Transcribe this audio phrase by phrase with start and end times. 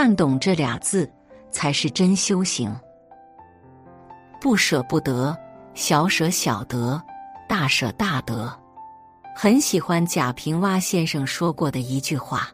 [0.00, 1.10] 看懂这俩字，
[1.50, 2.72] 才是真修行。
[4.40, 5.36] 不舍不得，
[5.74, 7.02] 小舍小得，
[7.48, 8.56] 大舍大得。
[9.34, 12.48] 很喜欢贾平凹先生说过的一句话：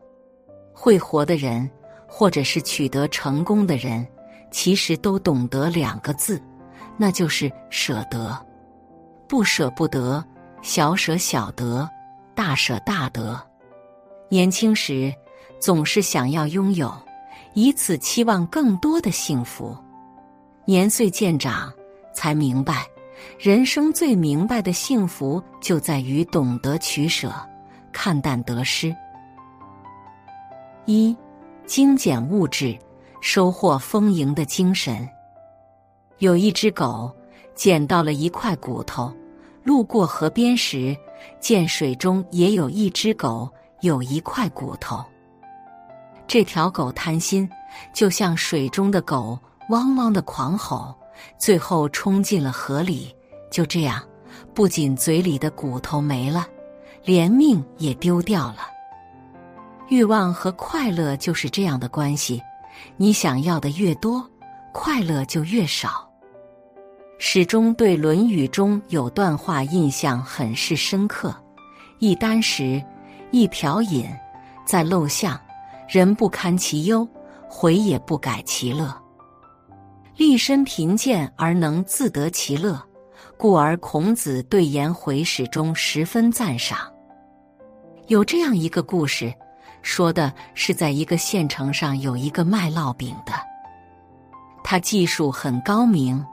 [0.73, 1.71] 会活的人，
[2.09, 4.07] 或者是取得成功的人，
[4.51, 6.41] 其实都懂得两个字，
[6.97, 8.35] 那就是舍得。
[9.29, 10.25] 不舍不得，
[10.63, 11.87] 小舍小得，
[12.35, 13.39] 大舍大得。
[14.31, 15.15] 年轻时
[15.61, 16.91] 总是想要拥有，
[17.55, 19.77] 以此期望更多的幸福。
[20.67, 21.73] 年岁渐长，
[22.13, 22.87] 才明白。
[23.39, 27.33] 人生最明白的幸福，就在于懂得取舍，
[27.93, 28.95] 看淡得失。
[30.85, 31.17] 一，
[31.65, 32.77] 精简物质，
[33.21, 35.09] 收获丰盈的精神。
[36.19, 37.11] 有一只狗
[37.55, 39.13] 捡到了一块骨头，
[39.63, 40.97] 路过河边时，
[41.41, 43.49] 见水中也有一只狗，
[43.81, 45.05] 有一块骨头。
[46.27, 47.49] 这条狗贪心，
[47.93, 49.39] 就像水中的狗
[49.71, 50.95] 汪汪的狂吼。
[51.39, 53.15] 最后冲进了河里，
[53.51, 54.03] 就这样，
[54.53, 56.47] 不仅嘴里的骨头没了，
[57.05, 58.67] 连命也丢掉了。
[59.89, 62.43] 欲望和快乐就是这样的关系，
[62.97, 64.29] 你想要的越多，
[64.73, 66.11] 快乐就越少。
[67.19, 71.35] 始终对《论语》中有段话印象很是深刻
[72.01, 72.83] ：“一箪食，
[73.31, 74.05] 一瓢饮，
[74.67, 75.41] 在陋巷，
[75.89, 77.07] 人不堪其忧，
[77.49, 78.95] 回也不改其乐。”
[80.17, 82.81] 立身贫贱而能自得其乐，
[83.37, 86.79] 故而孔子对颜回始终十分赞赏。
[88.07, 89.35] 有这样一个故事，
[89.83, 93.33] 说的是在一个县城上有一个卖烙饼的，
[94.63, 96.25] 他技术很高明，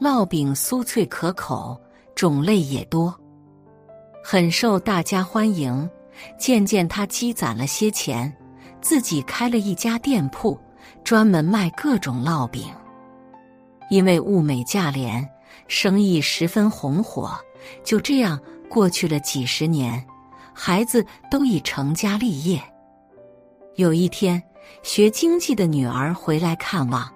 [0.00, 1.78] 烙饼酥脆可口，
[2.14, 3.14] 种类也多，
[4.24, 5.88] 很受大家欢迎。
[6.38, 8.34] 渐渐他积攒了些钱，
[8.86, 10.56] 自己开了一家店铺，
[11.02, 12.72] 专门卖各种烙饼。
[13.90, 15.28] 因为物美价廉，
[15.66, 17.36] 生意十分红火。
[17.82, 20.06] 就这样过去了几十年，
[20.54, 22.62] 孩子都已成家立业。
[23.74, 24.40] 有一天，
[24.84, 27.12] 学经济的女儿回来看望，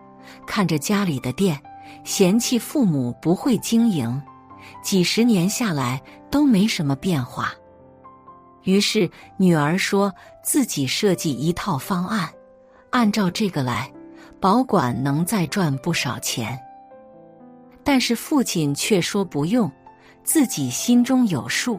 [0.49, 1.57] 看着家里的店，
[2.03, 4.21] 嫌弃父母不会经营，
[4.83, 6.03] 几十年下来
[6.33, 7.55] 都没什么变化。
[8.65, 10.12] 于是女儿说
[10.43, 12.28] 自己设计一套方案，
[12.91, 13.91] 按照这个来。
[14.41, 16.59] 保管能再赚不少钱，
[17.84, 19.71] 但是父亲却说不用，
[20.25, 21.78] 自己心中有数。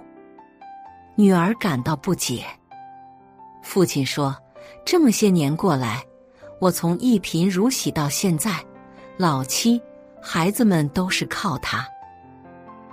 [1.16, 2.46] 女儿感到不解。
[3.64, 4.38] 父亲说
[4.86, 6.04] ：“这么些年过来，
[6.60, 8.64] 我从一贫如洗到现在，
[9.18, 9.82] 老妻、
[10.22, 11.84] 孩子们都是靠他。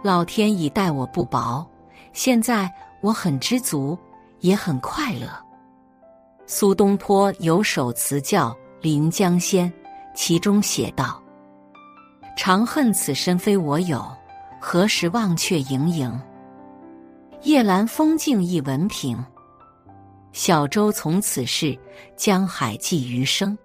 [0.02, 1.66] 老天已待我不薄，
[2.14, 3.98] 现在我很知足，
[4.40, 5.28] 也很快乐。”
[6.46, 8.56] 苏东坡有首词叫。
[8.80, 9.68] 《临江仙》
[10.14, 11.20] 其中写道
[12.38, 14.06] ：“长恨此身非我有，
[14.60, 16.20] 何时忘却营营？
[17.42, 19.18] 夜阑风静一文凭，
[20.32, 21.76] 小舟从此逝，
[22.16, 23.58] 江海寄余生。”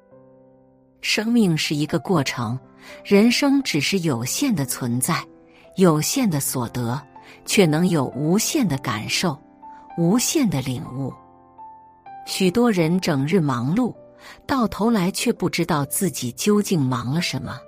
[1.01, 2.59] 生命是一个过程，
[3.05, 5.23] 人生只是有限的存在，
[5.75, 6.99] 有限的所得，
[7.45, 9.37] 却能有无限的感受，
[9.97, 11.13] 无限的领悟。
[12.25, 13.93] 许多人整日忙碌。
[14.47, 17.59] 到头来却不知道自己究竟忙了什么，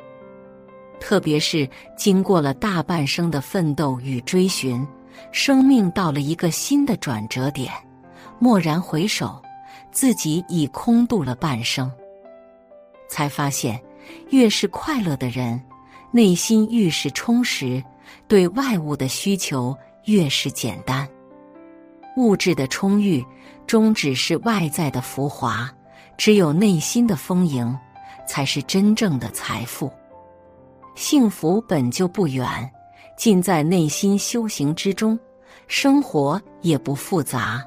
[1.02, 4.88] 特别是经过了大半生的奋斗与追寻，
[5.34, 7.74] 生命到了一个新的转折点，
[8.40, 9.42] 蓦然回首，
[9.92, 11.92] 自己已空度了半生。
[13.10, 13.78] 才发现，
[14.30, 15.62] 越是快乐的人，
[16.12, 17.84] 内心愈是充实，
[18.28, 21.08] 对外物的需求越是简单。
[22.18, 23.26] 物质的充裕，
[23.68, 25.70] 终只是外在的浮华。
[26.18, 27.78] 只有内心的丰盈，
[28.26, 29.92] 才是真正的财富。
[30.96, 32.48] 幸福本就不远，
[33.18, 35.20] 尽在内心修行之中。
[35.68, 37.62] 生活也不复杂，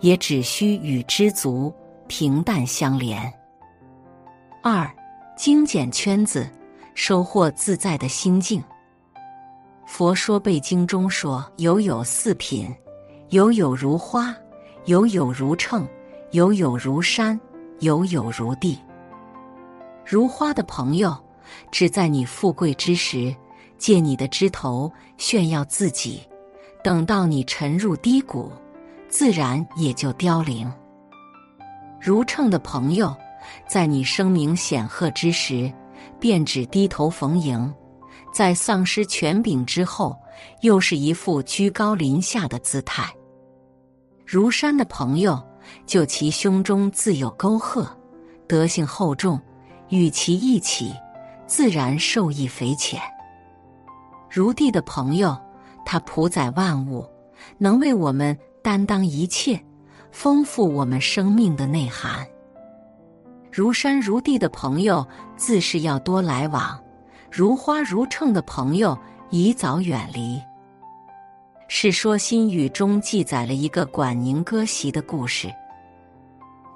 [0.00, 1.72] 也只需与知足、
[2.08, 3.32] 平淡相连。
[4.64, 4.90] 二，
[5.36, 6.50] 精简圈子，
[6.94, 8.60] 收获自在的心境。
[9.94, 12.66] 佛说背经中说：有有四品，
[13.28, 14.34] 有有如花，
[14.86, 15.86] 有有如秤，
[16.30, 17.38] 有有如山。
[17.80, 18.78] 有有如地，
[20.06, 21.14] 如花的朋友，
[21.70, 23.34] 只在你富贵之时，
[23.76, 26.20] 借你的枝头炫耀自己；
[26.82, 28.50] 等到你沉入低谷，
[29.10, 30.72] 自然也就凋零。
[32.00, 33.14] 如秤的朋友，
[33.68, 35.70] 在你声名显赫之时，
[36.18, 37.70] 便只低头逢迎；
[38.32, 40.16] 在丧失权柄之后，
[40.62, 43.14] 又是一副居高临下的姿态。
[44.26, 45.40] 如山的朋友。
[45.86, 47.86] 就其胸中自有沟壑，
[48.48, 49.40] 德性厚重，
[49.90, 50.92] 与其一起，
[51.46, 53.00] 自然受益匪浅。
[54.28, 55.38] 如地的朋友，
[55.86, 57.08] 他普载万物，
[57.58, 59.58] 能为我们担当一切，
[60.10, 62.26] 丰富我们生命的内涵。
[63.52, 65.06] 如山如地的朋友，
[65.36, 66.76] 自是要多来往；
[67.34, 68.96] 如花如秤的朋友，
[69.30, 70.36] 宜早远离。
[71.66, 75.50] 《世说新语》中记载了一个管宁割席的故事。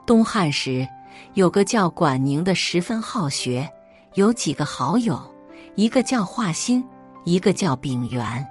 [0.06, 0.88] 东汉时，
[1.34, 3.70] 有个叫管宁的，十分好学，
[4.14, 5.20] 有几个好友，
[5.74, 6.82] 一个叫华歆，
[7.24, 8.46] 一个叫秉元。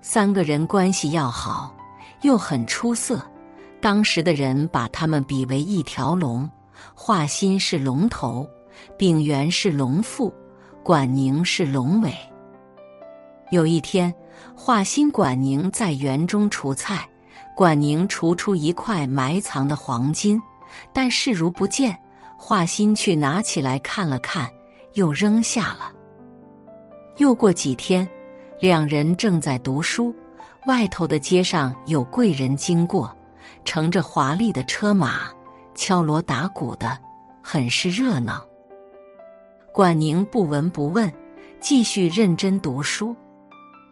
[0.00, 1.70] 三个人关系要好，
[2.22, 3.20] 又很出色。
[3.78, 6.48] 当时的人把他们比为一条龙，
[6.94, 8.48] 华歆是龙头，
[8.96, 10.32] 秉元是龙腹，
[10.88, 12.10] 管宁是龙尾。
[13.50, 14.10] 有一天，
[14.56, 17.06] 华歆、管宁在园中除菜，
[17.54, 20.40] 管宁除出一块埋藏的黄金，
[20.90, 21.94] 但视如不见。
[22.38, 24.50] 华歆却拿起来看了看，
[24.94, 25.92] 又扔下了。
[27.18, 28.08] 又过几天，
[28.58, 30.16] 两人正在读书，
[30.64, 33.14] 外头的街上有贵人经过，
[33.62, 35.24] 乘着华丽的车马，
[35.74, 36.98] 敲锣打鼓的，
[37.42, 38.42] 很是热闹。
[39.78, 41.08] 管宁不闻不问，
[41.60, 43.14] 继续认真读书。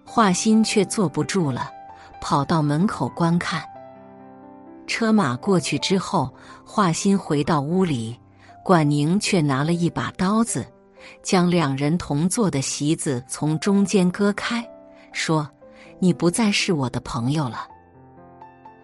[0.05, 1.71] 华歆却坐不住了，
[2.21, 3.63] 跑到门口观看。
[4.89, 6.35] 车马过去之后，
[6.65, 8.19] 华歆回到屋里，
[8.65, 10.67] 管宁却拿了一把刀子，
[11.23, 14.69] 将两人同坐的席子从中间割开，
[15.13, 15.49] 说
[16.03, 17.65] ：“你不再是我的朋友了。”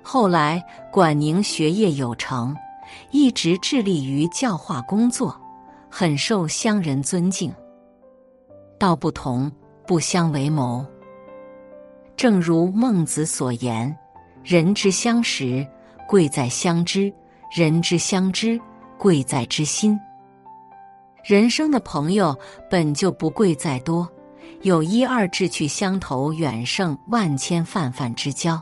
[0.05, 2.57] 后来，管宁学业有成，
[3.11, 5.37] 一直致力于教化工作，
[5.95, 7.53] 很受乡人尊敬。
[8.79, 9.53] 道不同，
[9.87, 10.83] 不相为谋。
[12.17, 13.95] 正如孟子所言
[14.43, 15.67] ：“人之相识，
[16.09, 17.13] 贵在相知；
[17.55, 18.59] 人之相知，
[18.97, 20.01] 贵在知心。”
[21.23, 22.35] 人生的朋友
[22.71, 24.09] 本就不贵在多，
[24.63, 28.59] 有一二志趣相投，远胜万千泛泛之交。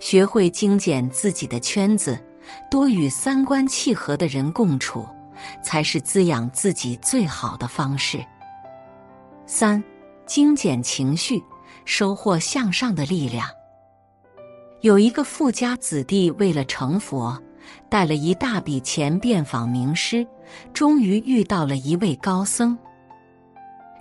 [0.00, 2.22] 学会精简自己的圈子，
[2.70, 5.06] 多与三观契合的人共处，
[5.62, 8.24] 才是滋养自己最好的方式。
[9.46, 9.82] 三，
[10.26, 11.42] 精简情绪。
[11.86, 13.46] 收获向上的力量。
[14.80, 17.38] 有一个富家子弟为了成佛，
[17.90, 20.26] 带了一大笔钱遍访名师，
[20.72, 22.78] 终于遇到了一位高僧。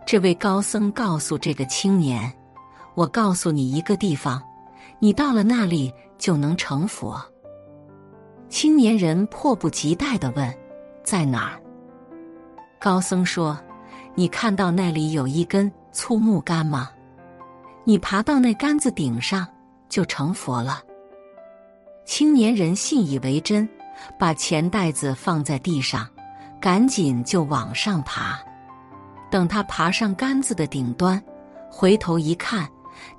[0.05, 2.31] 这位高僧告诉这个青年
[2.95, 4.41] ：“我告诉你一个地方，
[4.99, 7.21] 你到了那里就能成佛。”
[8.47, 10.49] 青年人迫不及待的问
[11.03, 11.61] ：“在哪儿？”
[12.79, 13.57] 高僧说
[14.15, 16.89] ：“你看到那里有一根粗木杆吗？”
[17.85, 19.45] 你爬到那杆子顶上，
[19.89, 20.81] 就成佛了。
[22.05, 23.67] 青年人信以为真，
[24.17, 26.07] 把钱袋子放在地上，
[26.61, 28.39] 赶紧就往上爬。
[29.29, 31.21] 等他爬上杆子的顶端，
[31.69, 32.69] 回头一看，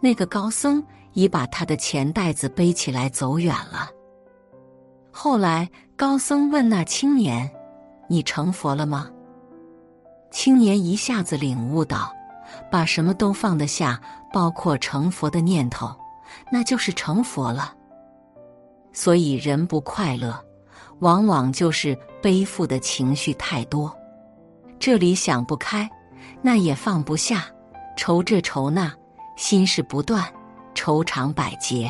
[0.01, 0.83] 那个高僧
[1.13, 3.91] 已把他的钱袋子背起来走远了。
[5.11, 7.51] 后来，高僧问那青年
[8.09, 9.11] ：“你成佛了吗？”
[10.31, 12.13] 青年一下子领悟到，
[12.71, 14.01] 把什么都放得下。
[14.33, 15.95] 包括成佛的念头，
[16.51, 17.73] 那就是成佛了。
[18.93, 20.45] 所以人不快乐，
[20.99, 23.97] 往往就是背负的情绪太多。
[24.81, 25.89] 这里想不开，
[26.43, 27.45] 那也放不下，
[27.97, 28.93] 愁这愁那，
[29.37, 30.25] 心事不断，
[30.75, 31.89] 愁肠百结。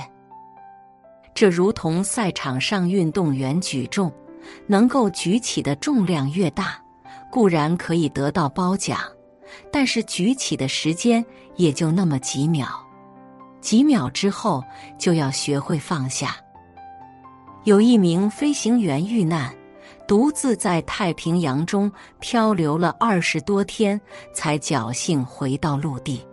[1.33, 4.13] 这如同赛场上运动员举重，
[4.67, 6.79] 能够举起的重量越大，
[7.31, 8.99] 固然可以得到褒奖。
[9.71, 11.25] 但是举起的时间
[11.57, 12.67] 也就那么几秒，
[13.61, 14.63] 几秒之后
[14.99, 16.37] 就要学会放下。
[17.65, 19.55] 有一名飞行员遇难，
[20.07, 24.01] 独自在太平洋中漂流了二十多天，
[24.35, 26.27] 才侥幸回到陆地。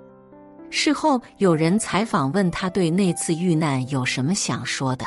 [0.70, 5.06] 事后有人采访问他对那次遇难有什么想说的，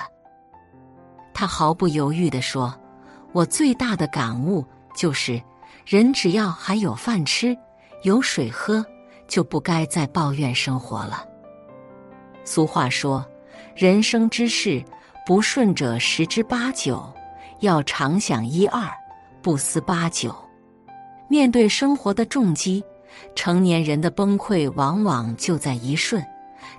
[1.32, 2.75] 他毫不犹豫地说
[3.35, 4.64] ：“我最大的感悟
[4.97, 5.38] 就是，
[5.85, 7.55] 人只要还有饭吃。”
[8.05, 8.85] 有水喝，
[9.26, 11.26] 就不该再抱怨生活了。
[12.45, 13.25] 俗话说
[13.75, 14.85] ：“人生之事，
[15.25, 17.03] 不顺者十之八九，
[17.61, 18.87] 要常想一二，
[19.41, 20.37] 不思八九。”
[21.29, 22.85] 面对生活的重击，
[23.35, 26.23] 成年人的崩溃往往就在一瞬。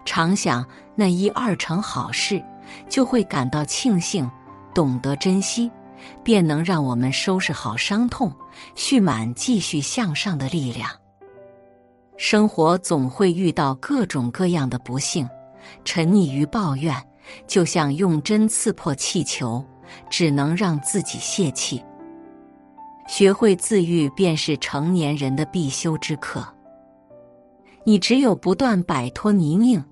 [0.05, 2.39] 常想那一二成好事，
[2.87, 4.29] 就会感到庆幸，
[4.75, 5.71] 懂得珍惜，
[6.23, 8.31] 便能让我们收拾好伤痛，
[8.75, 10.89] 蓄满继续向上的力量。
[12.17, 15.27] 生活总会遇到各种各样的不幸，
[15.83, 16.95] 沉溺于抱怨，
[17.45, 19.63] 就像用针刺破气球，
[20.09, 21.83] 只能让自己泄气。
[23.07, 26.47] 学会自愈，便是成年人的必修之课。
[27.83, 29.83] 你只有不断摆脱泥泞，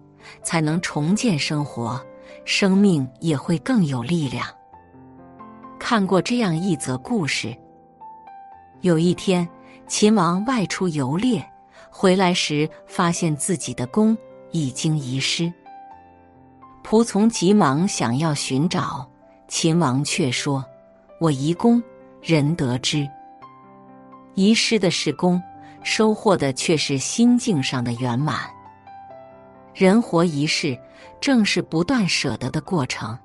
[0.42, 2.04] 才能重建生活，
[2.46, 4.48] 生命也会更有力量。
[5.86, 7.54] 看过这样一则故事：
[8.80, 9.46] 有一天，
[9.86, 11.46] 秦王外出游猎，
[11.90, 14.18] 回来时发现自己的弓
[14.52, 15.52] 已经遗失。
[16.86, 19.06] 仆从急忙想要寻找，
[19.50, 20.64] 秦王却说
[21.20, 21.84] ：“我遗弓，
[22.22, 23.06] 人得之。
[24.36, 25.40] 遗失的是弓，
[25.84, 28.50] 收获的却是心境上的圆满。
[29.76, 30.80] 人活一世，
[31.20, 33.20] 正是不断舍得的过程。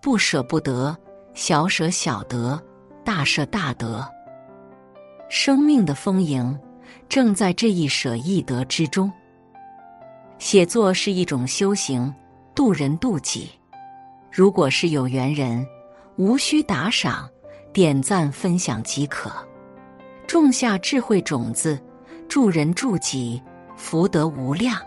[0.00, 0.96] 不舍不得，
[1.36, 2.58] 小舍小得，
[3.04, 4.10] 大舍大得。
[5.28, 6.58] 生命的丰盈，
[7.10, 9.12] 正在这一舍一得之中。
[10.38, 12.12] 写作是一种修行。”
[12.56, 13.50] 渡人渡己，
[14.32, 15.66] 如果是有缘人，
[16.16, 17.28] 无需打赏、
[17.70, 19.30] 点赞、分享即可。
[20.26, 21.78] 种下智慧种子，
[22.30, 23.42] 助人助己，
[23.76, 24.80] 福德无量。